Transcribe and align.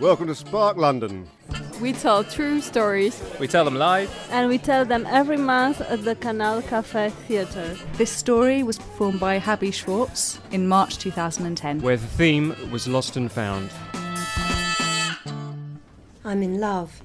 Welcome 0.00 0.28
to 0.28 0.34
Spark 0.34 0.76
London. 0.76 1.28
We 1.80 1.92
tell 1.92 2.24
true 2.24 2.60
stories 2.60 3.22
We 3.38 3.46
tell 3.48 3.64
them 3.64 3.74
live. 3.76 4.10
and 4.30 4.48
we 4.48 4.58
tell 4.58 4.84
them 4.84 5.06
every 5.06 5.36
month 5.36 5.80
at 5.82 6.04
the 6.04 6.14
Canal 6.14 6.62
Cafe 6.62 7.10
Theatre. 7.28 7.76
This 7.94 8.10
story 8.10 8.62
was 8.62 8.78
performed 8.78 9.20
by 9.20 9.38
Habby 9.38 9.70
Schwartz 9.70 10.38
in 10.50 10.66
March 10.68 10.98
2010. 10.98 11.80
where 11.82 11.96
the 11.96 12.06
theme 12.06 12.54
was 12.70 12.86
lost 12.88 13.16
and 13.16 13.30
found. 13.30 13.70
I'm 16.24 16.42
in 16.42 16.60
love 16.60 17.02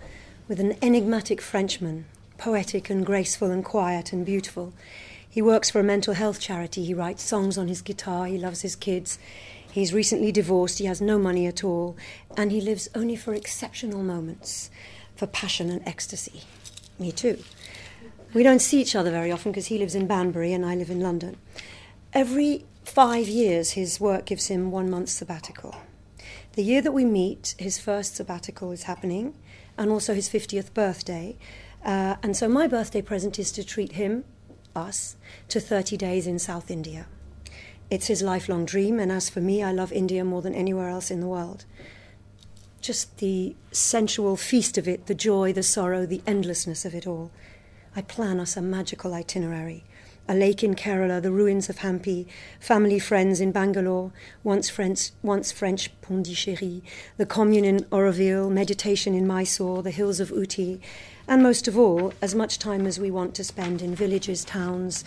with 0.47 0.59
an 0.59 0.75
enigmatic 0.81 1.41
Frenchman, 1.41 2.05
poetic 2.37 2.89
and 2.89 3.05
graceful 3.05 3.49
and 3.51 3.63
quiet 3.63 4.13
and 4.13 4.25
beautiful. 4.25 4.73
He 5.29 5.41
works 5.41 5.69
for 5.69 5.79
a 5.81 5.83
mental 5.83 6.13
health 6.13 6.39
charity. 6.39 6.85
He 6.85 6.93
writes 6.93 7.21
songs 7.23 7.57
on 7.57 7.67
his 7.67 7.81
guitar. 7.81 8.25
He 8.25 8.37
loves 8.37 8.61
his 8.61 8.75
kids. 8.75 9.19
He's 9.75 9.93
recently 9.93 10.31
divorced. 10.31 10.79
He 10.79 10.85
has 10.85 11.01
no 11.01 11.19
money 11.19 11.47
at 11.47 11.61
all. 11.61 11.97
And 12.37 12.49
he 12.49 12.61
lives 12.61 12.87
only 12.95 13.17
for 13.17 13.33
exceptional 13.33 14.03
moments, 14.03 14.71
for 15.17 15.27
passion 15.27 15.69
and 15.69 15.85
ecstasy. 15.85 16.43
Me 16.97 17.11
too. 17.11 17.43
We 18.33 18.41
don't 18.41 18.61
see 18.61 18.79
each 18.79 18.95
other 18.95 19.11
very 19.11 19.33
often 19.33 19.51
because 19.51 19.65
he 19.65 19.77
lives 19.77 19.93
in 19.93 20.07
Banbury 20.07 20.53
and 20.53 20.65
I 20.65 20.75
live 20.75 20.89
in 20.89 21.01
London. 21.01 21.35
Every 22.13 22.63
five 22.85 23.27
years, 23.27 23.71
his 23.71 23.99
work 23.99 24.23
gives 24.23 24.47
him 24.47 24.71
one 24.71 24.89
month 24.89 25.09
sabbatical. 25.09 25.75
The 26.53 26.63
year 26.63 26.81
that 26.81 26.93
we 26.93 27.03
meet, 27.03 27.53
his 27.57 27.77
first 27.77 28.15
sabbatical 28.15 28.71
is 28.71 28.83
happening, 28.83 29.33
and 29.77 29.91
also 29.91 30.13
his 30.13 30.29
50th 30.29 30.73
birthday. 30.73 31.35
Uh, 31.83 32.15
and 32.23 32.37
so 32.37 32.47
my 32.47 32.65
birthday 32.65 33.01
present 33.01 33.37
is 33.37 33.51
to 33.51 33.61
treat 33.61 33.91
him, 33.91 34.23
us, 34.73 35.17
to 35.49 35.59
30 35.59 35.97
days 35.97 36.27
in 36.27 36.39
South 36.39 36.71
India. 36.71 37.07
It's 37.89 38.07
his 38.07 38.21
lifelong 38.21 38.65
dream, 38.65 38.99
and 38.99 39.11
as 39.11 39.29
for 39.29 39.41
me, 39.41 39.61
I 39.61 39.71
love 39.71 39.91
India 39.91 40.25
more 40.25 40.41
than 40.41 40.55
anywhere 40.55 40.89
else 40.89 41.11
in 41.11 41.19
the 41.19 41.27
world. 41.27 41.65
Just 42.81 43.17
the 43.17 43.55
sensual 43.71 44.35
feast 44.35 44.77
of 44.77 44.87
it, 44.87 45.05
the 45.05 45.15
joy, 45.15 45.53
the 45.53 45.63
sorrow, 45.63 46.05
the 46.05 46.21
endlessness 46.25 46.85
of 46.85 46.95
it 46.95 47.05
all. 47.05 47.31
I 47.95 48.01
plan 48.01 48.39
us 48.39 48.57
a 48.57 48.61
magical 48.61 49.13
itinerary. 49.13 49.83
A 50.27 50.33
lake 50.33 50.63
in 50.63 50.73
Kerala, 50.73 51.21
the 51.21 51.31
ruins 51.31 51.69
of 51.69 51.77
Hampi, 51.77 52.25
family 52.59 52.97
friends 52.97 53.39
in 53.39 53.51
Bangalore, 53.51 54.11
once 54.43 54.69
French, 54.69 55.11
once 55.21 55.51
French 55.51 55.91
the 56.01 57.25
commune 57.27 57.65
in 57.65 57.83
Auroville, 57.91 58.51
meditation 58.51 59.13
in 59.13 59.27
Mysore, 59.27 59.83
the 59.83 59.91
hills 59.91 60.19
of 60.19 60.31
Ooty, 60.31 60.79
and 61.27 61.43
most 61.43 61.67
of 61.67 61.77
all, 61.77 62.11
as 62.21 62.33
much 62.33 62.57
time 62.57 62.87
as 62.87 62.99
we 62.99 63.11
want 63.11 63.35
to 63.35 63.43
spend 63.43 63.81
in 63.83 63.93
villages, 63.93 64.43
towns, 64.43 65.03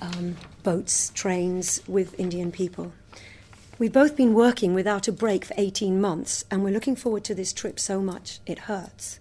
um, 0.00 0.36
boats, 0.62 1.10
trains 1.14 1.80
with 1.88 2.18
Indian 2.18 2.52
people. 2.52 2.92
We've 3.80 3.92
both 3.92 4.14
been 4.14 4.34
working 4.34 4.74
without 4.74 5.08
a 5.08 5.12
break 5.12 5.44
for 5.44 5.54
18 5.56 6.00
months, 6.00 6.44
and 6.50 6.62
we're 6.62 6.74
looking 6.74 6.96
forward 6.96 7.24
to 7.24 7.34
this 7.34 7.52
trip 7.52 7.80
so 7.80 8.00
much 8.00 8.40
it 8.46 8.60
hurts. 8.60 9.20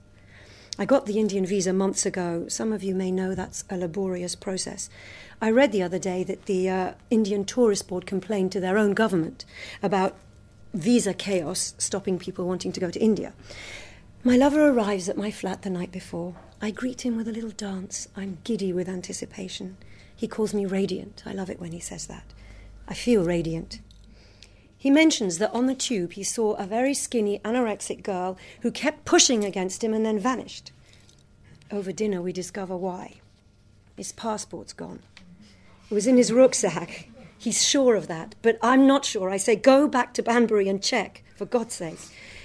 I 0.77 0.85
got 0.85 1.05
the 1.05 1.19
Indian 1.19 1.45
visa 1.45 1.73
months 1.73 2.05
ago. 2.05 2.47
Some 2.47 2.71
of 2.71 2.83
you 2.83 2.95
may 2.95 3.11
know 3.11 3.35
that's 3.35 3.65
a 3.69 3.77
laborious 3.77 4.35
process. 4.35 4.89
I 5.41 5.51
read 5.51 5.71
the 5.71 5.83
other 5.83 5.99
day 5.99 6.25
that 6.25 6.47
the 6.47 6.69
uh, 6.69 6.93
Indian 7.09 7.45
Tourist 7.45 7.87
Board 7.87 8.05
complained 8.05 8.51
to 8.51 8.59
their 8.59 8.77
own 8.77 8.93
government 8.93 9.45
about 9.81 10.17
visa 10.73 11.13
chaos 11.13 11.73
stopping 11.77 12.19
people 12.19 12.45
wanting 12.45 12.73
to 12.73 12.79
go 12.79 12.91
to 12.91 12.99
India. 12.99 13.33
My 14.21 14.35
lover 14.35 14.67
arrives 14.67 15.07
at 15.07 15.15
my 15.15 15.31
flat 15.31 15.61
the 15.61 15.69
night 15.69 15.93
before. 15.93 16.35
I 16.61 16.71
greet 16.71 17.05
him 17.05 17.15
with 17.15 17.27
a 17.29 17.31
little 17.31 17.51
dance. 17.51 18.09
I'm 18.17 18.39
giddy 18.43 18.73
with 18.73 18.89
anticipation. 18.89 19.77
He 20.13 20.27
calls 20.27 20.53
me 20.53 20.65
radiant. 20.65 21.23
I 21.25 21.31
love 21.31 21.49
it 21.49 21.61
when 21.61 21.71
he 21.71 21.79
says 21.79 22.07
that. 22.07 22.33
I 22.85 22.93
feel 22.93 23.23
radiant. 23.23 23.79
He 24.77 24.89
mentions 24.89 25.37
that 25.37 25.53
on 25.53 25.67
the 25.67 25.75
tube 25.75 26.13
he 26.13 26.23
saw 26.23 26.55
a 26.55 26.65
very 26.65 26.93
skinny 26.93 27.39
anorexic 27.39 28.03
girl 28.03 28.37
who 28.61 28.71
kept 28.71 29.05
pushing 29.05 29.45
against 29.45 29.85
him 29.85 29.93
and 29.93 30.05
then 30.05 30.19
vanished. 30.19 30.73
Over 31.71 31.93
dinner, 31.93 32.21
we 32.21 32.33
discover 32.33 32.75
why. 32.75 33.21
His 33.95 34.11
passport's 34.11 34.73
gone. 34.73 34.99
It 35.89 35.93
was 35.93 36.07
in 36.07 36.17
his 36.17 36.31
rucksack. 36.31 37.09
He's 37.37 37.65
sure 37.65 37.95
of 37.95 38.07
that, 38.07 38.35
but 38.41 38.59
I'm 38.61 38.85
not 38.85 39.05
sure. 39.05 39.29
I 39.29 39.37
say, 39.37 39.55
go 39.55 39.87
back 39.87 40.13
to 40.15 40.23
Banbury 40.23 40.67
and 40.67 40.83
check, 40.83 41.23
for 41.35 41.45
God's 41.45 41.73
sake. 41.73 41.99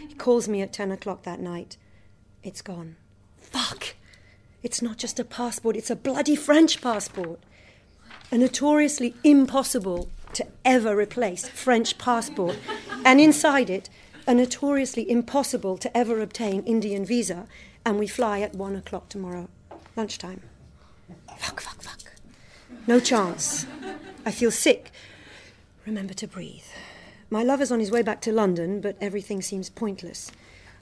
He 0.09 0.15
calls 0.15 0.49
me 0.49 0.62
at 0.62 0.72
10 0.72 0.93
o'clock 0.93 1.25
that 1.25 1.41
night. 1.41 1.77
It's 2.43 2.62
gone. 2.62 2.97
Fuck! 3.38 3.97
It's 4.62 4.81
not 4.81 4.97
just 4.97 5.21
a 5.21 5.25
passport, 5.25 5.77
it's 5.77 5.91
a 5.91 5.97
bloody 5.97 6.37
French 6.37 6.81
passport. 6.81 7.41
A 8.31 8.38
notoriously 8.38 9.15
impossible 9.22 10.09
to 10.33 10.47
ever 10.65 10.97
replace 10.97 11.49
French 11.49 11.99
passport, 11.99 12.56
and 13.04 13.21
inside 13.21 13.69
it, 13.69 13.91
a 14.27 14.34
notoriously 14.34 15.09
impossible 15.10 15.77
to 15.78 15.94
ever 15.97 16.21
obtain 16.21 16.62
Indian 16.62 17.04
visa, 17.04 17.47
and 17.84 17.99
we 17.99 18.06
fly 18.06 18.41
at 18.41 18.54
one 18.54 18.75
o'clock 18.75 19.09
tomorrow, 19.09 19.49
lunchtime. 19.97 20.41
Fuck, 21.37 21.60
fuck, 21.60 21.83
fuck. 21.83 22.03
No 22.87 23.00
chance. 23.00 23.67
I 24.27 24.31
feel 24.31 24.50
sick. 24.50 24.91
Remember 25.87 26.12
to 26.15 26.27
breathe. 26.27 26.65
My 27.31 27.43
lover's 27.43 27.72
on 27.72 27.81
his 27.81 27.91
way 27.91 28.03
back 28.03 28.21
to 28.22 28.33
London, 28.33 28.83
but 28.83 28.99
everything 29.00 29.41
seems 29.41 29.71
pointless. 29.71 30.31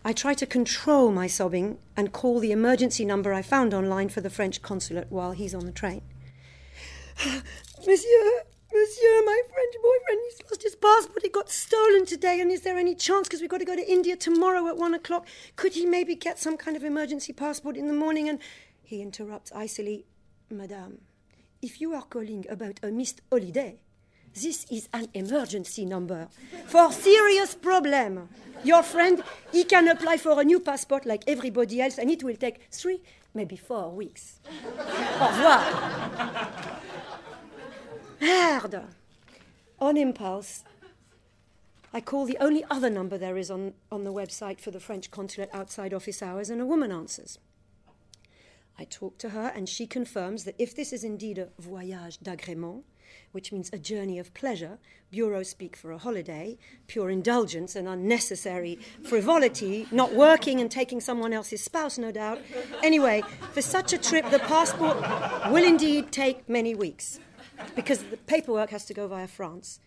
I 0.04 0.12
try 0.12 0.34
to 0.34 0.46
control 0.46 1.12
my 1.12 1.28
sobbing 1.28 1.78
and 1.96 2.12
call 2.12 2.40
the 2.40 2.50
emergency 2.50 3.04
number 3.04 3.32
I 3.32 3.42
found 3.42 3.72
online 3.72 4.08
for 4.08 4.20
the 4.20 4.30
French 4.30 4.62
consulate 4.62 5.06
while 5.10 5.30
he's 5.30 5.54
on 5.54 5.64
the 5.64 5.70
train. 5.70 6.02
Monsieur, 7.24 8.42
Monsieur, 8.72 9.22
my 9.24 9.40
French 9.52 9.74
boyfriend, 9.80 10.20
he's 10.28 10.42
lost 10.50 10.62
his 10.64 10.74
passport. 10.74 11.22
It 11.22 11.32
got 11.32 11.50
stolen 11.50 12.04
today. 12.04 12.40
And 12.40 12.50
is 12.50 12.62
there 12.62 12.78
any 12.78 12.96
chance, 12.96 13.28
because 13.28 13.40
we've 13.40 13.50
got 13.50 13.58
to 13.58 13.64
go 13.64 13.76
to 13.76 13.90
India 13.90 14.16
tomorrow 14.16 14.66
at 14.66 14.76
one 14.76 14.92
o'clock, 14.92 15.28
could 15.54 15.74
he 15.74 15.86
maybe 15.86 16.16
get 16.16 16.40
some 16.40 16.56
kind 16.56 16.76
of 16.76 16.82
emergency 16.82 17.32
passport 17.32 17.76
in 17.76 17.86
the 17.86 17.94
morning? 17.94 18.28
And 18.28 18.40
he 18.82 19.02
interrupts 19.02 19.52
icily, 19.52 20.04
Madame, 20.50 20.98
if 21.62 21.80
you 21.80 21.94
are 21.94 22.02
calling 22.02 22.44
about 22.50 22.80
a 22.82 22.88
missed 22.88 23.22
holiday, 23.30 23.76
this 24.34 24.66
is 24.70 24.88
an 24.92 25.08
emergency 25.14 25.84
number 25.84 26.28
for 26.66 26.90
serious 26.92 27.54
problem. 27.54 28.28
Your 28.64 28.82
friend, 28.82 29.22
he 29.52 29.64
can 29.64 29.88
apply 29.88 30.16
for 30.16 30.40
a 30.40 30.44
new 30.44 30.58
passport 30.58 31.06
like 31.06 31.22
everybody 31.26 31.80
else, 31.80 31.98
and 31.98 32.10
it 32.10 32.24
will 32.24 32.36
take 32.36 32.62
three, 32.70 33.00
maybe 33.34 33.56
four 33.56 33.90
weeks. 33.90 34.40
Au 35.20 35.28
revoir. 35.28 36.80
Merde. 38.20 38.82
On 39.78 39.96
impulse, 39.96 40.64
I 41.92 42.00
call 42.00 42.24
the 42.24 42.38
only 42.40 42.64
other 42.70 42.88
number 42.88 43.18
there 43.18 43.36
is 43.36 43.50
on, 43.50 43.74
on 43.90 44.04
the 44.04 44.12
website 44.12 44.60
for 44.60 44.70
the 44.70 44.80
French 44.80 45.10
consulate 45.10 45.50
outside 45.52 45.92
office 45.92 46.22
hours, 46.22 46.50
and 46.50 46.60
a 46.60 46.66
woman 46.66 46.90
answers. 46.90 47.38
I 48.78 48.84
talk 48.84 49.18
to 49.18 49.30
her, 49.30 49.52
and 49.54 49.68
she 49.68 49.86
confirms 49.86 50.44
that 50.44 50.54
if 50.58 50.74
this 50.74 50.92
is 50.92 51.04
indeed 51.04 51.38
a 51.38 51.48
voyage 51.58 52.18
d'agrément, 52.18 52.82
which 53.32 53.52
means 53.52 53.70
a 53.72 53.78
journey 53.78 54.18
of 54.18 54.32
pleasure, 54.34 54.78
bureau 55.10 55.42
speak 55.42 55.76
for 55.76 55.92
a 55.92 55.98
holiday, 55.98 56.58
pure 56.86 57.10
indulgence 57.10 57.76
and 57.76 57.88
unnecessary 57.88 58.78
frivolity, 59.02 59.86
not 59.90 60.14
working 60.14 60.60
and 60.60 60.70
taking 60.70 61.00
someone 61.00 61.32
else's 61.32 61.62
spouse, 61.62 61.98
no 61.98 62.10
doubt. 62.10 62.40
Anyway, 62.82 63.22
for 63.52 63.62
such 63.62 63.92
a 63.92 63.98
trip, 63.98 64.28
the 64.30 64.38
passport 64.38 64.96
will 65.50 65.64
indeed 65.64 66.12
take 66.12 66.48
many 66.48 66.74
weeks 66.74 67.20
because 67.76 68.02
the 68.04 68.16
paperwork 68.16 68.70
has 68.70 68.84
to 68.86 68.94
go 68.94 69.06
via 69.06 69.28
France. 69.28 69.80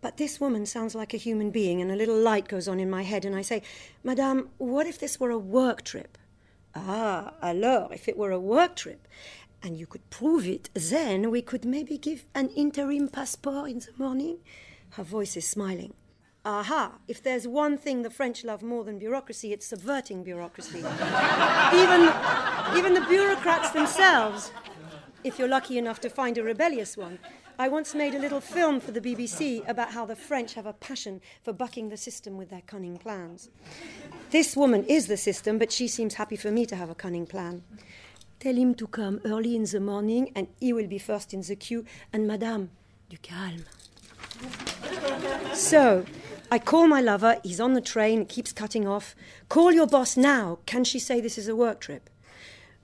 But 0.00 0.16
this 0.16 0.40
woman 0.40 0.64
sounds 0.64 0.94
like 0.94 1.12
a 1.12 1.18
human 1.18 1.50
being, 1.50 1.82
and 1.82 1.90
a 1.90 1.96
little 1.96 2.16
light 2.16 2.48
goes 2.48 2.68
on 2.68 2.80
in 2.80 2.88
my 2.88 3.02
head, 3.02 3.24
and 3.24 3.36
I 3.36 3.42
say, 3.42 3.62
Madame, 4.02 4.48
what 4.56 4.86
if 4.86 4.98
this 4.98 5.20
were 5.20 5.30
a 5.30 5.38
work 5.38 5.82
trip? 5.82 6.16
Ah, 6.74 7.34
alors, 7.42 7.90
if 7.92 8.08
it 8.08 8.16
were 8.16 8.30
a 8.30 8.38
work 8.38 8.76
trip, 8.76 9.08
and 9.62 9.76
you 9.76 9.86
could 9.86 10.08
prove 10.10 10.46
it, 10.46 10.70
then 10.74 11.30
we 11.30 11.42
could 11.42 11.64
maybe 11.64 11.98
give 11.98 12.24
an 12.34 12.48
interim 12.50 13.08
passport 13.08 13.70
in 13.70 13.78
the 13.80 13.92
morning. 13.98 14.38
Her 14.90 15.02
voice 15.02 15.36
is 15.36 15.46
smiling. 15.46 15.94
Aha, 16.44 16.94
if 17.06 17.22
there's 17.22 17.46
one 17.46 17.76
thing 17.76 18.00
the 18.00 18.08
French 18.08 18.44
love 18.44 18.62
more 18.62 18.82
than 18.82 18.98
bureaucracy, 18.98 19.52
it's 19.52 19.66
subverting 19.66 20.24
bureaucracy. 20.24 20.78
even, 21.74 22.08
even 22.78 22.94
the 22.94 23.04
bureaucrats 23.06 23.70
themselves, 23.72 24.50
if 25.22 25.38
you're 25.38 25.48
lucky 25.48 25.76
enough 25.76 26.00
to 26.00 26.08
find 26.08 26.38
a 26.38 26.42
rebellious 26.42 26.96
one. 26.96 27.18
I 27.60 27.68
once 27.68 27.94
made 27.94 28.14
a 28.14 28.18
little 28.18 28.40
film 28.40 28.80
for 28.80 28.90
the 28.90 29.02
BBC 29.02 29.68
about 29.68 29.92
how 29.92 30.06
the 30.06 30.16
French 30.16 30.54
have 30.54 30.64
a 30.64 30.72
passion 30.72 31.20
for 31.42 31.52
bucking 31.52 31.90
the 31.90 31.96
system 31.98 32.38
with 32.38 32.48
their 32.48 32.62
cunning 32.62 32.96
plans. 32.96 33.50
This 34.30 34.56
woman 34.56 34.82
is 34.84 35.08
the 35.08 35.18
system, 35.18 35.58
but 35.58 35.70
she 35.70 35.86
seems 35.86 36.14
happy 36.14 36.36
for 36.36 36.50
me 36.50 36.64
to 36.64 36.74
have 36.74 36.88
a 36.88 36.94
cunning 36.94 37.26
plan. 37.26 37.62
Tell 38.38 38.54
him 38.54 38.74
to 38.76 38.86
come 38.86 39.20
early 39.26 39.56
in 39.56 39.64
the 39.64 39.78
morning 39.78 40.32
and 40.34 40.48
he 40.58 40.72
will 40.72 40.86
be 40.86 40.98
first 40.98 41.34
in 41.34 41.42
the 41.42 41.54
queue. 41.54 41.84
And 42.14 42.26
Madame, 42.26 42.70
du 43.10 43.18
calme. 43.18 43.66
So, 45.52 46.06
I 46.50 46.58
call 46.58 46.88
my 46.88 47.02
lover, 47.02 47.40
he's 47.42 47.60
on 47.60 47.74
the 47.74 47.82
train, 47.82 48.24
keeps 48.24 48.54
cutting 48.54 48.88
off. 48.88 49.14
Call 49.50 49.72
your 49.72 49.86
boss 49.86 50.16
now. 50.16 50.60
Can 50.64 50.84
she 50.84 50.98
say 50.98 51.20
this 51.20 51.36
is 51.36 51.46
a 51.46 51.54
work 51.54 51.80
trip? 51.80 52.08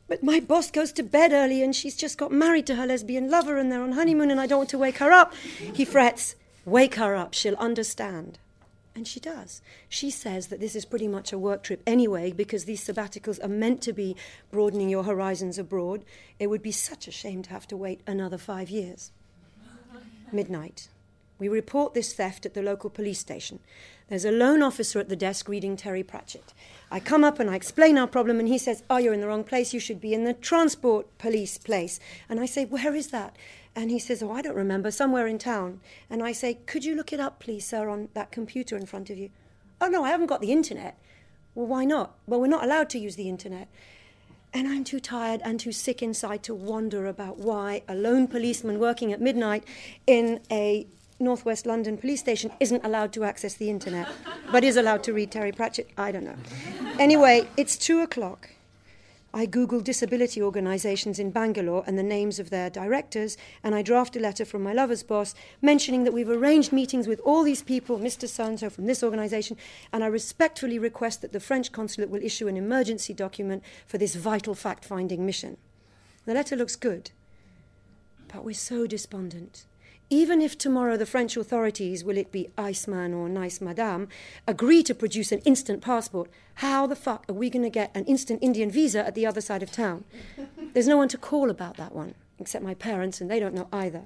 But 0.08 0.22
my 0.22 0.40
boss 0.40 0.70
goes 0.70 0.92
to 0.92 1.02
bed 1.02 1.32
early 1.32 1.62
and 1.62 1.74
she's 1.74 1.96
just 1.96 2.18
got 2.18 2.30
married 2.30 2.66
to 2.66 2.76
her 2.76 2.86
lesbian 2.86 3.28
lover 3.30 3.58
and 3.58 3.70
they're 3.70 3.82
on 3.82 3.92
honeymoon 3.92 4.30
and 4.30 4.40
I 4.40 4.46
don't 4.46 4.58
want 4.58 4.70
to 4.70 4.78
wake 4.78 4.98
her 4.98 5.10
up. 5.10 5.34
He 5.34 5.84
frets, 5.84 6.36
Wake 6.64 6.96
her 6.96 7.14
up, 7.14 7.32
she'll 7.32 7.54
understand. 7.56 8.38
And 8.94 9.06
she 9.06 9.20
does. 9.20 9.60
She 9.88 10.10
says 10.10 10.48
that 10.48 10.58
this 10.58 10.74
is 10.74 10.84
pretty 10.84 11.06
much 11.06 11.32
a 11.32 11.38
work 11.38 11.62
trip 11.62 11.82
anyway 11.86 12.32
because 12.32 12.64
these 12.64 12.84
sabbaticals 12.84 13.42
are 13.44 13.48
meant 13.48 13.82
to 13.82 13.92
be 13.92 14.16
broadening 14.50 14.88
your 14.88 15.04
horizons 15.04 15.58
abroad. 15.58 16.04
It 16.40 16.48
would 16.48 16.62
be 16.62 16.72
such 16.72 17.06
a 17.06 17.12
shame 17.12 17.42
to 17.42 17.50
have 17.50 17.68
to 17.68 17.76
wait 17.76 18.00
another 18.06 18.38
five 18.38 18.70
years. 18.70 19.12
Midnight. 20.32 20.88
We 21.38 21.48
report 21.48 21.94
this 21.94 22.14
theft 22.14 22.46
at 22.46 22.54
the 22.54 22.62
local 22.62 22.88
police 22.90 23.18
station. 23.18 23.60
There's 24.08 24.24
a 24.24 24.30
lone 24.30 24.62
officer 24.62 25.00
at 25.00 25.08
the 25.08 25.16
desk 25.16 25.48
reading 25.48 25.76
Terry 25.76 26.04
Pratchett. 26.04 26.54
I 26.92 27.00
come 27.00 27.24
up 27.24 27.40
and 27.40 27.50
I 27.50 27.56
explain 27.56 27.98
our 27.98 28.06
problem, 28.06 28.38
and 28.38 28.46
he 28.48 28.58
says, 28.58 28.84
Oh, 28.88 28.98
you're 28.98 29.12
in 29.12 29.20
the 29.20 29.26
wrong 29.26 29.42
place. 29.42 29.74
You 29.74 29.80
should 29.80 30.00
be 30.00 30.14
in 30.14 30.22
the 30.22 30.32
transport 30.32 31.18
police 31.18 31.58
place. 31.58 31.98
And 32.28 32.38
I 32.38 32.46
say, 32.46 32.64
Where 32.64 32.94
is 32.94 33.08
that? 33.08 33.34
And 33.74 33.90
he 33.90 33.98
says, 33.98 34.22
Oh, 34.22 34.30
I 34.30 34.42
don't 34.42 34.54
remember, 34.54 34.92
somewhere 34.92 35.26
in 35.26 35.38
town. 35.38 35.80
And 36.08 36.22
I 36.22 36.30
say, 36.30 36.54
Could 36.66 36.84
you 36.84 36.94
look 36.94 37.12
it 37.12 37.18
up, 37.18 37.40
please, 37.40 37.66
sir, 37.66 37.88
on 37.88 38.08
that 38.14 38.30
computer 38.30 38.76
in 38.76 38.86
front 38.86 39.10
of 39.10 39.18
you? 39.18 39.30
Oh, 39.80 39.88
no, 39.88 40.04
I 40.04 40.10
haven't 40.10 40.26
got 40.26 40.40
the 40.40 40.52
internet. 40.52 40.96
Well, 41.56 41.66
why 41.66 41.84
not? 41.84 42.14
Well, 42.28 42.40
we're 42.40 42.46
not 42.46 42.62
allowed 42.62 42.88
to 42.90 43.00
use 43.00 43.16
the 43.16 43.28
internet. 43.28 43.66
And 44.54 44.68
I'm 44.68 44.84
too 44.84 45.00
tired 45.00 45.42
and 45.44 45.58
too 45.58 45.72
sick 45.72 46.00
inside 46.00 46.44
to 46.44 46.54
wonder 46.54 47.08
about 47.08 47.38
why 47.38 47.82
a 47.88 47.94
lone 47.96 48.28
policeman 48.28 48.78
working 48.78 49.12
at 49.12 49.20
midnight 49.20 49.64
in 50.06 50.40
a 50.50 50.86
Northwest 51.18 51.64
London 51.64 51.96
police 51.96 52.20
station 52.20 52.52
isn't 52.60 52.84
allowed 52.84 53.12
to 53.14 53.24
access 53.24 53.54
the 53.54 53.70
internet, 53.70 54.06
but 54.52 54.62
is 54.64 54.76
allowed 54.76 55.02
to 55.04 55.14
read 55.14 55.30
Terry 55.30 55.50
Pratchett. 55.50 55.88
I 55.96 56.12
don't 56.12 56.24
know. 56.24 56.36
Anyway, 56.98 57.48
it's 57.56 57.78
two 57.78 58.00
o'clock. 58.00 58.50
I 59.32 59.44
Google 59.46 59.80
disability 59.80 60.42
organisations 60.42 61.18
in 61.18 61.30
Bangalore 61.30 61.84
and 61.86 61.98
the 61.98 62.02
names 62.02 62.38
of 62.38 62.50
their 62.50 62.68
directors, 62.68 63.36
and 63.62 63.74
I 63.74 63.82
draft 63.82 64.16
a 64.16 64.20
letter 64.20 64.44
from 64.44 64.62
my 64.62 64.72
lover's 64.72 65.02
boss 65.02 65.34
mentioning 65.60 66.04
that 66.04 66.12
we've 66.12 66.28
arranged 66.28 66.72
meetings 66.72 67.06
with 67.06 67.20
all 67.20 67.42
these 67.42 67.62
people, 67.62 67.98
Mr. 67.98 68.28
So 68.28 68.70
from 68.70 68.86
this 68.86 69.02
organisation, 69.02 69.56
and 69.92 70.04
I 70.04 70.06
respectfully 70.06 70.78
request 70.78 71.22
that 71.22 71.32
the 71.32 71.40
French 71.40 71.72
consulate 71.72 72.10
will 72.10 72.22
issue 72.22 72.48
an 72.48 72.56
emergency 72.56 73.12
document 73.14 73.62
for 73.86 73.98
this 73.98 74.14
vital 74.14 74.54
fact 74.54 74.84
finding 74.84 75.24
mission. 75.26 75.56
The 76.24 76.34
letter 76.34 76.56
looks 76.56 76.76
good, 76.76 77.10
but 78.28 78.44
we're 78.44 78.54
so 78.54 78.86
despondent 78.86 79.64
even 80.08 80.40
if 80.40 80.56
tomorrow 80.56 80.96
the 80.96 81.06
French 81.06 81.36
authorities, 81.36 82.04
will 82.04 82.16
it 82.16 82.30
be 82.30 82.50
Iceman 82.56 83.12
or 83.12 83.28
Nice 83.28 83.60
Madame, 83.60 84.08
agree 84.46 84.82
to 84.84 84.94
produce 84.94 85.32
an 85.32 85.40
instant 85.40 85.82
passport, 85.82 86.30
how 86.54 86.86
the 86.86 86.94
fuck 86.94 87.24
are 87.28 87.34
we 87.34 87.50
going 87.50 87.64
to 87.64 87.70
get 87.70 87.90
an 87.94 88.04
instant 88.04 88.38
Indian 88.42 88.70
visa 88.70 89.04
at 89.04 89.14
the 89.14 89.26
other 89.26 89.40
side 89.40 89.62
of 89.62 89.72
town? 89.72 90.04
There's 90.74 90.86
no 90.86 90.96
one 90.96 91.08
to 91.08 91.18
call 91.18 91.50
about 91.50 91.76
that 91.76 91.94
one, 91.94 92.14
except 92.38 92.64
my 92.64 92.74
parents, 92.74 93.20
and 93.20 93.30
they 93.30 93.40
don't 93.40 93.54
know 93.54 93.68
either. 93.72 94.04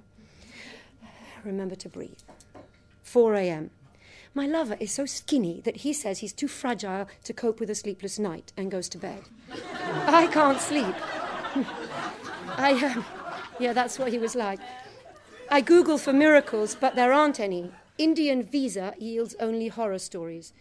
Remember 1.45 1.75
to 1.75 1.89
breathe. 1.89 2.19
4 3.03 3.35
a.m. 3.35 3.71
My 4.33 4.47
lover 4.47 4.77
is 4.79 4.93
so 4.93 5.07
skinny 5.07 5.61
that 5.65 5.79
he 5.79 5.93
says 5.93 6.21
he's 6.21 6.33
too 6.33 6.49
fragile 6.49 7.09
to 7.25 7.33
cope 7.33 7.61
with 7.61 7.69
a 7.69 7.75
sleepless 7.75 8.19
night 8.19 8.53
and 8.57 8.71
goes 8.71 8.89
to 8.91 8.99
bed. 8.99 9.23
I 10.07 10.29
can't 10.29 10.61
sleep. 10.61 10.95
I 12.57 12.71
am. 12.71 12.99
Um, 12.99 13.05
yeah, 13.59 13.73
that's 13.73 13.99
what 13.99 14.13
he 14.13 14.19
was 14.19 14.35
like. 14.35 14.61
I 15.53 15.63
Google 15.63 15.99
for 15.99 16.13
miracles, 16.13 16.77
but 16.77 16.95
there 16.95 17.13
aren't 17.13 17.41
any. 17.41 17.73
Indian 17.99 18.45
visa 18.45 18.95
yields 19.01 19.35
only 19.41 19.67
horror 19.67 19.99
stories. 19.99 20.53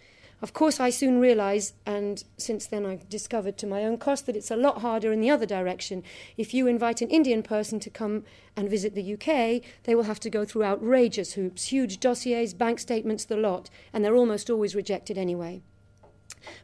Of 0.42 0.54
course, 0.54 0.80
I 0.80 0.90
soon 0.90 1.20
realize, 1.20 1.74
and 1.86 2.24
since 2.38 2.66
then 2.66 2.88
I've 2.88 3.08
discovered 3.08 3.56
to 3.60 3.68
my 3.68 3.84
own 3.84 4.00
cost, 4.00 4.26
that 4.26 4.36
it's 4.36 4.50
a 4.50 4.56
lot 4.56 4.82
harder 4.82 5.14
in 5.14 5.22
the 5.22 5.30
other 5.30 5.46
direction. 5.46 6.02
If 6.38 6.56
you 6.56 6.66
invite 6.66 7.04
an 7.04 7.10
Indian 7.12 7.44
person 7.44 7.80
to 7.82 7.92
come 7.92 8.24
and 8.56 8.68
visit 8.68 8.96
the 8.96 9.14
UK, 9.14 9.62
they 9.84 9.94
will 9.94 10.06
have 10.06 10.20
to 10.22 10.30
go 10.30 10.44
through 10.44 10.64
outrageous 10.64 11.34
hoops, 11.34 11.66
huge 11.66 12.00
dossiers, 12.00 12.56
bank 12.56 12.80
statements, 12.80 13.26
the 13.26 13.38
lot, 13.38 13.70
and 13.94 14.04
they're 14.04 14.16
almost 14.16 14.50
always 14.50 14.74
rejected 14.74 15.20
anyway. 15.20 15.62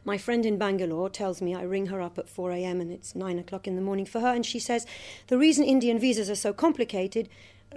My 0.04 0.18
friend 0.18 0.44
in 0.44 0.58
Bangalore 0.58 1.10
tells 1.10 1.40
me 1.40 1.54
I 1.54 1.62
ring 1.62 1.86
her 1.86 2.00
up 2.00 2.18
at 2.18 2.28
4 2.28 2.50
a.m. 2.50 2.80
and 2.80 2.90
it's 2.90 3.14
9 3.14 3.38
o'clock 3.38 3.68
in 3.68 3.76
the 3.76 3.82
morning 3.82 4.06
for 4.06 4.18
her, 4.18 4.34
and 4.34 4.44
she 4.44 4.58
says 4.58 4.84
the 5.28 5.38
reason 5.38 5.64
Indian 5.64 6.00
visas 6.00 6.28
are 6.28 6.34
so 6.34 6.52
complicated 6.52 7.28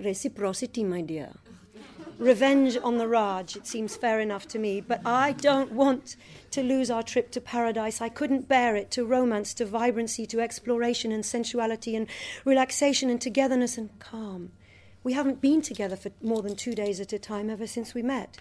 Reciprocity, 0.04 0.84
my 0.84 1.01
dear. 1.01 1.31
Revenge 2.18 2.78
on 2.84 2.98
the 2.98 3.07
Raj, 3.07 3.56
it 3.56 3.66
seems 3.66 3.96
fair 3.96 4.19
enough 4.19 4.46
to 4.50 4.60
me, 4.60 4.81
but 4.81 5.00
I 5.06 5.31
don't 5.31 5.72
want 5.72 6.18
to 6.51 6.62
lose 6.62 6.92
our 6.92 7.01
trip 7.01 7.32
to 7.32 7.39
paradise. 7.39 8.01
I 8.01 8.10
couldn't 8.10 8.50
bear 8.50 8.75
it 8.75 8.91
to 8.91 9.06
romance, 9.06 9.53
to 9.53 9.65
vibrancy, 9.65 10.25
to 10.25 10.41
exploration 10.41 11.13
and 11.13 11.25
sensuality 11.25 11.96
and 11.96 12.08
relaxation 12.44 13.10
and 13.10 13.22
togetherness 13.22 13.77
and 13.77 13.98
calm. 14.00 14.51
We 15.01 15.13
haven't 15.13 15.39
been 15.39 15.62
together 15.62 15.96
for 15.96 16.12
more 16.22 16.41
than 16.41 16.58
two 16.58 16.75
days 16.75 17.00
at 17.00 17.13
a 17.13 17.20
time 17.20 17.50
ever 17.50 17.68
since 17.68 17.94
we 17.94 18.01
met. 18.01 18.39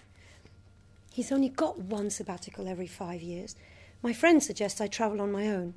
He's 1.11 1.31
only 1.31 1.49
got 1.49 1.79
one 1.79 2.09
sabbatical 2.09 2.67
every 2.67 2.87
five 2.87 3.21
years. 3.21 3.55
My 4.01 4.11
friend 4.11 4.43
suggests 4.43 4.81
I 4.81 4.87
travel 4.87 5.21
on 5.21 5.31
my 5.31 5.47
own. 5.47 5.73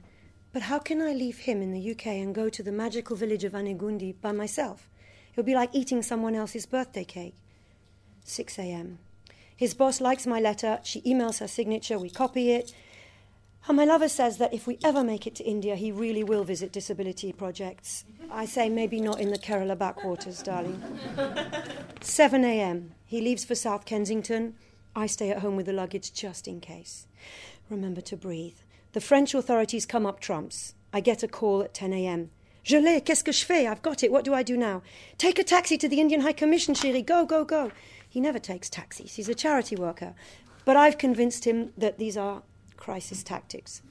But 0.53 0.63
how 0.63 0.79
can 0.79 1.01
I 1.01 1.13
leave 1.13 1.39
him 1.39 1.63
in 1.63 1.73
the 1.73 1.91
UK 1.93 2.07
and 2.09 2.35
go 2.35 2.49
to 2.51 2.63
the 2.63 2.73
magical 2.73 3.17
village 3.17 3.45
of 3.45 3.53
Anegundi 3.53 4.15
by 4.21 4.33
myself? 4.33 4.89
It 5.33 5.37
would 5.39 5.47
be 5.47 5.55
like 5.55 5.71
eating 5.73 6.03
someone 6.03 6.35
else's 6.35 6.67
birthday 6.67 7.05
cake. 7.05 7.35
6 8.25 8.59
a.m. 8.59 8.99
His 9.57 9.75
boss 9.75 10.01
likes 10.01 10.27
my 10.27 10.41
letter. 10.41 10.81
She 10.83 11.01
emails 11.03 11.41
her 11.41 11.49
signature. 11.49 11.99
We 11.99 12.11
copy 12.11 12.53
it. 12.53 12.75
And 13.69 13.77
my 13.77 13.85
lover 13.85 14.09
says 14.09 14.39
that 14.39 14.53
if 14.53 14.67
we 14.67 14.79
ever 14.83 15.05
make 15.05 15.27
it 15.27 15.35
to 15.37 15.45
India, 15.45 15.77
he 15.77 15.93
really 15.93 16.25
will 16.25 16.45
visit 16.45 16.73
disability 16.73 17.33
projects. 17.33 18.05
I 18.31 18.45
say 18.45 18.69
maybe 18.69 19.01
not 19.01 19.21
in 19.21 19.31
the 19.31 19.39
Kerala 19.39 19.79
backwaters, 19.79 20.43
darling. 20.43 20.83
7 22.01 22.45
a.m. 22.45 22.93
He 23.07 23.21
leaves 23.21 23.45
for 23.45 23.55
South 23.55 23.85
Kensington. 23.85 24.57
I 24.95 25.07
stay 25.07 25.31
at 25.31 25.39
home 25.39 25.57
with 25.57 25.67
the 25.67 25.73
luggage 25.73 26.13
just 26.13 26.49
in 26.49 26.61
case. 26.61 27.07
Remember 27.71 28.01
to 28.03 28.17
breathe. 28.17 28.59
The 28.93 29.01
French 29.01 29.33
authorities 29.33 29.87
come 29.87 30.05
up 30.05 30.21
trumps. 30.21 30.75
I 30.93 31.01
get 31.01 31.23
a 31.23 31.29
call 31.29 31.63
at 31.63 31.73
10 31.73 31.93
a.m. 31.95 32.31
Je 32.65 32.79
l'ai, 32.79 33.01
qu'est-ce 33.01 33.25
que 33.25 33.33
je 33.33 33.45
fais? 33.45 33.67
I've 33.67 33.83
got 33.83 34.05
it. 34.05 34.13
What 34.13 34.25
do 34.25 34.35
I 34.35 34.45
do 34.45 34.57
now? 34.57 34.83
Take 35.19 35.39
a 35.41 35.45
taxi 35.45 35.77
to 35.79 35.89
the 35.89 36.01
Indian 36.01 36.21
High 36.21 36.33
Commission, 36.33 36.75
chérie. 36.75 37.05
Go, 37.05 37.27
go, 37.27 37.45
go. 37.45 37.73
He 38.09 38.21
never 38.21 38.39
takes 38.39 38.71
taxis. 38.71 39.17
He's 39.17 39.29
a 39.29 39.35
charity 39.35 39.75
worker. 39.75 40.15
But 40.65 40.77
I've 40.77 40.97
convinced 40.97 41.45
him 41.45 41.73
that 41.77 41.99
these 41.99 42.17
are 42.17 42.43
crisis 42.77 43.25
tactics. 43.25 43.83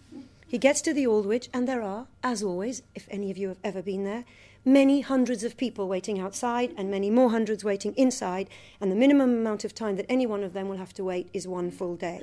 He 0.47 0.57
gets 0.57 0.81
to 0.81 0.93
the 0.93 1.05
Aldwych, 1.05 1.49
and 1.53 1.67
there 1.67 1.81
are, 1.81 2.07
as 2.23 2.43
always, 2.43 2.81
if 2.95 3.07
any 3.11 3.29
of 3.29 3.37
you 3.37 3.49
have 3.49 3.59
ever 3.63 3.81
been 3.81 4.05
there, 4.05 4.23
many 4.63 5.01
hundreds 5.01 5.43
of 5.43 5.57
people 5.57 5.87
waiting 5.87 6.19
outside 6.19 6.73
and 6.77 6.89
many 6.89 7.09
more 7.09 7.31
hundreds 7.31 7.63
waiting 7.63 7.93
inside, 7.95 8.49
and 8.79 8.91
the 8.91 8.95
minimum 8.95 9.31
amount 9.31 9.65
of 9.65 9.75
time 9.75 9.97
that 9.97 10.05
any 10.07 10.25
one 10.25 10.43
of 10.43 10.53
them 10.53 10.69
will 10.69 10.77
have 10.77 10.93
to 10.93 11.03
wait 11.03 11.29
is 11.33 11.47
one 11.47 11.71
full 11.71 11.95
day. 11.95 12.21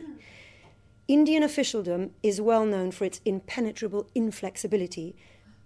Indian 1.09 1.43
officialdom 1.43 2.11
is 2.23 2.41
well 2.41 2.65
known 2.65 2.91
for 2.91 3.05
its 3.05 3.21
impenetrable 3.25 4.07
inflexibility 4.15 5.15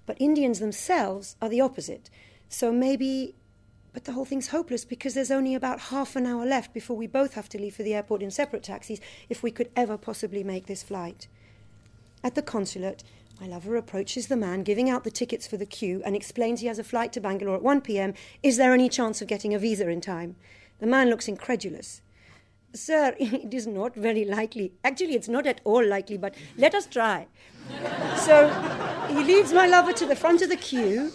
but 0.06 0.21
Indians 0.21 0.59
themselves 0.59 1.37
are 1.40 1.49
the 1.49 1.61
opposite. 1.61 2.11
So 2.49 2.73
maybe 2.73 3.35
But 3.92 4.04
the 4.04 4.12
whole 4.12 4.25
thing's 4.25 4.49
hopeless 4.49 4.85
because 4.85 5.14
there's 5.14 5.30
only 5.30 5.54
about 5.54 5.90
half 5.90 6.16
an 6.16 6.26
hour 6.26 6.47
left 6.47 6.73
before 6.73 6.97
we 6.97 7.06
both 7.06 7.35
have 7.35 7.49
to 7.50 7.59
leave 7.59 7.76
for 7.76 7.82
the 7.82 7.94
airport 7.94 8.23
in 8.23 8.30
separate 8.30 8.62
taxis 8.62 9.00
if 9.28 9.42
we 9.42 9.50
could 9.50 9.71
ever 9.76 9.99
possibly 9.99 10.42
make 10.42 10.66
this 10.66 10.82
flight. 10.82 11.28
At 12.25 12.35
the 12.35 12.42
consulate, 12.42 13.04
my 13.40 13.47
lover 13.47 13.76
approaches 13.76 14.28
the 14.28 14.37
man 14.37 14.62
giving 14.62 14.88
out 14.88 15.04
the 15.04 15.11
tickets 15.11 15.47
for 15.47 15.59
the 15.59 15.66
queue 15.66 16.00
and 16.04 16.16
explains 16.16 16.61
he 16.61 16.68
has 16.68 16.78
a 16.78 16.85
flight 16.85 17.12
to 17.12 17.21
Bangalore 17.21 17.56
at 17.56 17.62
1 17.62 17.80
pm. 17.82 18.14
Is 18.42 18.56
there 18.56 18.73
any 18.73 18.88
chance 18.88 19.21
of 19.21 19.28
getting 19.28 19.52
a 19.52 19.59
visa 19.59 19.88
in 19.88 20.00
time? 20.00 20.37
The 20.78 20.87
man 20.87 21.11
looks 21.11 21.28
incredulous. 21.28 22.00
Sir, 22.75 23.14
it 23.19 23.52
is 23.52 23.67
not 23.67 23.95
very 23.95 24.25
likely. 24.25 24.73
Actually, 24.85 25.14
it's 25.14 25.29
not 25.29 25.47
at 25.47 25.61
all 25.64 25.85
likely, 25.85 26.17
but 26.17 26.35
let 26.57 26.75
us 26.75 26.87
try. 26.87 27.26
so 28.17 28.49
he 29.09 29.23
leads 29.25 29.52
my 29.52 29.67
lover 29.67 29.93
to 29.93 30.07
the 30.07 30.17
front 30.17 30.43
of 30.43 30.49
the 30.49 30.57
queue 30.57 31.12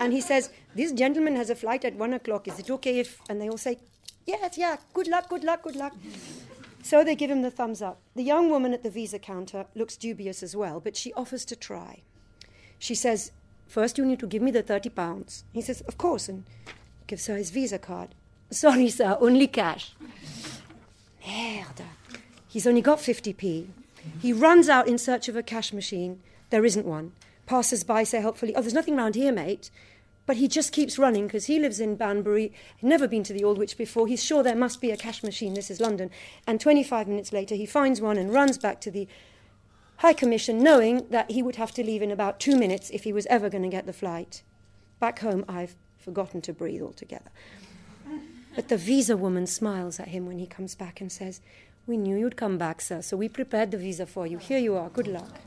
and 0.00 0.12
he 0.12 0.20
says, 0.20 0.50
This 0.74 0.92
gentleman 0.92 1.36
has 1.36 1.50
a 1.50 1.54
flight 1.54 1.84
at 1.84 1.94
one 1.94 2.14
o'clock. 2.14 2.48
Is 2.48 2.58
it 2.58 2.70
okay 2.70 2.98
if. 2.98 3.20
And 3.28 3.40
they 3.40 3.48
all 3.48 3.58
say, 3.58 3.78
Yes, 4.26 4.58
yeah, 4.58 4.76
good 4.94 5.06
luck, 5.06 5.28
good 5.28 5.44
luck, 5.44 5.62
good 5.62 5.76
luck. 5.76 5.94
So 6.82 7.04
they 7.04 7.14
give 7.14 7.30
him 7.30 7.42
the 7.42 7.50
thumbs 7.50 7.82
up. 7.82 8.00
The 8.16 8.22
young 8.22 8.48
woman 8.50 8.72
at 8.72 8.82
the 8.82 8.90
visa 8.90 9.18
counter 9.18 9.66
looks 9.74 9.96
dubious 9.96 10.42
as 10.42 10.56
well, 10.56 10.80
but 10.80 10.96
she 10.96 11.12
offers 11.12 11.44
to 11.46 11.56
try. 11.56 12.02
She 12.78 12.94
says, 12.94 13.32
First, 13.66 13.98
you 13.98 14.06
need 14.06 14.18
to 14.20 14.26
give 14.26 14.42
me 14.42 14.50
the 14.50 14.62
30 14.62 14.88
pounds. 14.88 15.44
He 15.52 15.60
says, 15.60 15.82
Of 15.82 15.98
course, 15.98 16.28
and 16.28 16.44
gives 17.06 17.26
her 17.26 17.36
his 17.36 17.50
visa 17.50 17.78
card. 17.78 18.14
Sorry, 18.50 18.88
sir, 18.88 19.16
only 19.20 19.46
cash. 19.46 19.94
Merde. 21.30 21.84
He's 22.48 22.66
only 22.66 22.82
got 22.82 22.98
50p. 22.98 23.68
He 24.20 24.32
runs 24.32 24.68
out 24.68 24.88
in 24.88 24.98
search 24.98 25.28
of 25.28 25.36
a 25.36 25.42
cash 25.42 25.72
machine. 25.72 26.20
There 26.50 26.64
isn't 26.64 26.86
one. 26.86 27.12
Passers 27.46 27.84
by 27.84 28.02
say 28.04 28.20
helpfully, 28.20 28.54
Oh, 28.54 28.60
there's 28.60 28.74
nothing 28.74 28.96
round 28.96 29.14
here, 29.14 29.32
mate. 29.32 29.70
But 30.26 30.36
he 30.36 30.48
just 30.48 30.72
keeps 30.72 30.98
running 30.98 31.26
because 31.26 31.46
he 31.46 31.58
lives 31.58 31.80
in 31.80 31.96
Banbury, 31.96 32.52
never 32.82 33.08
been 33.08 33.24
to 33.24 33.32
the 33.32 33.44
Aldwych 33.44 33.76
before. 33.76 34.06
He's 34.06 34.22
sure 34.22 34.42
there 34.42 34.54
must 34.54 34.80
be 34.80 34.90
a 34.90 34.96
cash 34.96 35.22
machine. 35.22 35.54
This 35.54 35.70
is 35.70 35.80
London. 35.80 36.10
And 36.46 36.60
25 36.60 37.08
minutes 37.08 37.32
later, 37.32 37.54
he 37.54 37.66
finds 37.66 38.00
one 38.00 38.16
and 38.16 38.32
runs 38.32 38.58
back 38.58 38.80
to 38.82 38.90
the 38.90 39.08
High 39.96 40.12
Commission, 40.12 40.62
knowing 40.62 41.06
that 41.10 41.30
he 41.30 41.42
would 41.42 41.56
have 41.56 41.72
to 41.72 41.84
leave 41.84 42.00
in 42.02 42.10
about 42.10 42.40
two 42.40 42.56
minutes 42.56 42.90
if 42.90 43.04
he 43.04 43.12
was 43.12 43.26
ever 43.26 43.50
going 43.50 43.64
to 43.64 43.68
get 43.68 43.86
the 43.86 43.92
flight. 43.92 44.42
Back 44.98 45.18
home, 45.18 45.44
I've 45.48 45.74
forgotten 45.98 46.40
to 46.42 46.52
breathe 46.52 46.82
altogether. 46.82 47.30
But 48.54 48.68
the 48.68 48.76
visa 48.76 49.16
woman 49.16 49.46
smiles 49.46 50.00
at 50.00 50.08
him 50.08 50.26
when 50.26 50.38
he 50.38 50.46
comes 50.46 50.74
back 50.74 51.00
and 51.00 51.10
says, 51.10 51.40
We 51.86 51.96
knew 51.96 52.16
you'd 52.16 52.36
come 52.36 52.58
back, 52.58 52.80
sir, 52.80 53.02
so 53.02 53.16
we 53.16 53.28
prepared 53.28 53.70
the 53.70 53.78
visa 53.78 54.06
for 54.06 54.26
you. 54.26 54.38
Here 54.38 54.58
you 54.58 54.76
are. 54.76 54.88
Good 54.90 55.06
luck. 55.06 55.40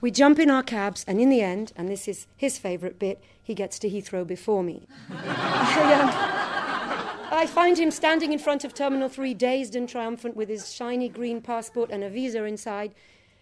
We 0.00 0.12
jump 0.12 0.38
in 0.38 0.48
our 0.48 0.62
cabs, 0.62 1.04
and 1.08 1.20
in 1.20 1.28
the 1.28 1.40
end, 1.40 1.72
and 1.74 1.88
this 1.88 2.06
is 2.06 2.28
his 2.36 2.56
favourite 2.56 3.00
bit, 3.00 3.20
he 3.42 3.52
gets 3.52 3.80
to 3.80 3.90
Heathrow 3.90 4.24
before 4.24 4.62
me. 4.62 4.86
I, 5.10 5.94
um, 5.94 7.34
I 7.36 7.46
find 7.46 7.76
him 7.76 7.90
standing 7.90 8.32
in 8.32 8.38
front 8.38 8.62
of 8.62 8.74
Terminal 8.74 9.08
3, 9.08 9.34
dazed 9.34 9.74
and 9.74 9.88
triumphant, 9.88 10.36
with 10.36 10.48
his 10.48 10.72
shiny 10.72 11.08
green 11.08 11.40
passport 11.40 11.90
and 11.90 12.04
a 12.04 12.10
visa 12.10 12.44
inside, 12.44 12.94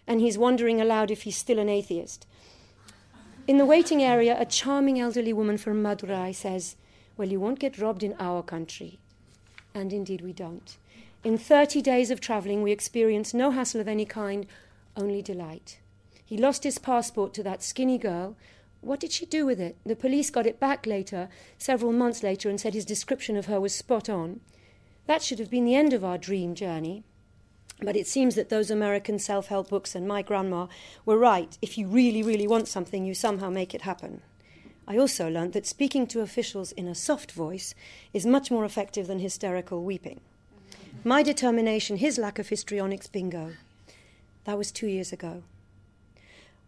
and 0.06 0.20
he's 0.20 0.38
wondering 0.38 0.80
aloud 0.80 1.10
if 1.10 1.22
he's 1.22 1.36
still 1.36 1.58
an 1.58 1.68
atheist. 1.68 2.26
In 3.46 3.58
the 3.58 3.66
waiting 3.66 4.02
area, 4.02 4.34
a 4.40 4.46
charming 4.46 4.98
elderly 4.98 5.34
woman 5.34 5.58
from 5.58 5.82
Madurai 5.82 6.34
says, 6.34 6.76
Well, 7.16 7.28
you 7.28 7.40
won't 7.40 7.58
get 7.58 7.78
robbed 7.78 8.02
in 8.02 8.14
our 8.18 8.42
country. 8.42 8.98
And 9.74 9.92
indeed, 9.92 10.20
we 10.20 10.32
don't. 10.32 10.76
In 11.24 11.38
30 11.38 11.82
days 11.82 12.10
of 12.10 12.20
travelling, 12.20 12.62
we 12.62 12.72
experienced 12.72 13.34
no 13.34 13.50
hassle 13.50 13.80
of 13.80 13.88
any 13.88 14.04
kind, 14.04 14.46
only 14.96 15.22
delight. 15.22 15.78
He 16.24 16.36
lost 16.36 16.64
his 16.64 16.78
passport 16.78 17.34
to 17.34 17.42
that 17.42 17.62
skinny 17.62 17.98
girl. 17.98 18.36
What 18.80 19.00
did 19.00 19.12
she 19.12 19.26
do 19.26 19.46
with 19.46 19.60
it? 19.60 19.76
The 19.84 19.96
police 19.96 20.30
got 20.30 20.46
it 20.46 20.60
back 20.60 20.86
later, 20.86 21.28
several 21.58 21.92
months 21.92 22.22
later, 22.22 22.48
and 22.48 22.60
said 22.60 22.74
his 22.74 22.84
description 22.84 23.36
of 23.36 23.46
her 23.46 23.60
was 23.60 23.74
spot 23.74 24.08
on. 24.08 24.40
That 25.06 25.22
should 25.22 25.38
have 25.38 25.50
been 25.50 25.64
the 25.64 25.74
end 25.74 25.92
of 25.92 26.04
our 26.04 26.18
dream 26.18 26.54
journey. 26.54 27.04
But 27.80 27.96
it 27.96 28.06
seems 28.06 28.34
that 28.34 28.48
those 28.48 28.70
American 28.70 29.18
self 29.18 29.46
help 29.48 29.68
books 29.68 29.94
and 29.94 30.06
my 30.06 30.22
grandma 30.22 30.66
were 31.04 31.18
right. 31.18 31.56
If 31.60 31.76
you 31.76 31.86
really, 31.86 32.22
really 32.22 32.46
want 32.46 32.68
something, 32.68 33.04
you 33.04 33.14
somehow 33.14 33.50
make 33.50 33.74
it 33.74 33.82
happen. 33.82 34.22
I 34.88 34.96
also 34.98 35.28
learnt 35.28 35.52
that 35.54 35.66
speaking 35.66 36.06
to 36.08 36.20
officials 36.20 36.72
in 36.72 36.86
a 36.86 36.94
soft 36.94 37.32
voice 37.32 37.74
is 38.12 38.24
much 38.24 38.50
more 38.50 38.64
effective 38.64 39.06
than 39.06 39.18
hysterical 39.18 39.82
weeping. 39.82 40.20
My 41.02 41.22
determination, 41.22 41.96
his 41.96 42.18
lack 42.18 42.38
of 42.38 42.48
histrionics, 42.48 43.06
bingo. 43.06 43.52
That 44.44 44.58
was 44.58 44.70
two 44.70 44.86
years 44.86 45.12
ago. 45.12 45.42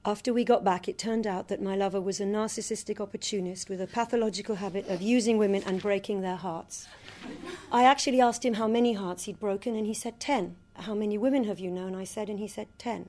After 0.05 0.33
we 0.33 0.45
got 0.45 0.65
back, 0.65 0.89
it 0.89 0.97
turned 0.97 1.27
out 1.27 1.49
that 1.49 1.63
my 1.63 1.77
lover 1.77 2.01
was 2.01 2.21
a 2.21 2.25
narcissistic 2.25 3.01
opportunist 3.01 3.69
with 3.69 3.81
a 3.81 3.87
pathological 3.87 4.57
habit 4.57 4.89
of 4.89 5.03
using 5.03 5.39
women 5.39 5.63
and 5.67 5.83
breaking 5.83 6.21
their 6.21 6.37
hearts. 6.37 6.89
I 7.71 7.85
actually 7.85 8.21
asked 8.21 8.45
him 8.45 8.55
how 8.55 8.69
many 8.69 8.95
hearts 8.95 9.25
he'd 9.25 9.41
broken, 9.41 9.77
and 9.77 9.87
he 9.87 9.95
said 9.95 10.19
10. 10.19 10.57
How 10.75 10.95
many 10.95 11.19
women 11.19 11.45
have 11.45 11.59
you 11.59 11.71
known? 11.71 11.95
I 11.95 12.05
said, 12.05 12.31
and 12.31 12.39
he 12.39 12.49
said 12.49 12.69
10. 12.79 13.09